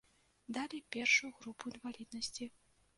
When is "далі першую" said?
0.57-1.31